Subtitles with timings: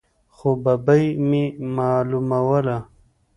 [0.35, 1.43] خو ببۍ مې
[1.75, 2.77] معلوموله.